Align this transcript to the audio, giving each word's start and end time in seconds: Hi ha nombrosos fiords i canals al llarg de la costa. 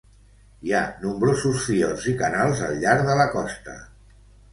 Hi 0.67 0.71
ha 0.77 0.79
nombrosos 1.01 1.59
fiords 1.65 2.07
i 2.13 2.13
canals 2.21 2.63
al 2.69 2.81
llarg 2.85 3.05
de 3.11 3.19
la 3.21 3.29
costa. 3.37 3.77